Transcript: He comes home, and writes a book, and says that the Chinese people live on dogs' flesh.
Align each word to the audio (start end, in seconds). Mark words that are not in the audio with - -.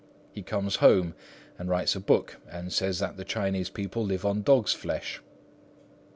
He 0.31 0.41
comes 0.41 0.77
home, 0.77 1.13
and 1.59 1.69
writes 1.69 1.95
a 1.95 1.99
book, 1.99 2.37
and 2.49 2.73
says 2.73 2.97
that 2.97 3.17
the 3.17 3.23
Chinese 3.23 3.69
people 3.69 4.03
live 4.03 4.25
on 4.25 4.41
dogs' 4.41 4.73
flesh. 4.73 5.21